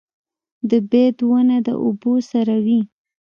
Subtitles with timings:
[0.69, 2.81] د بید ونه د اوبو سره وي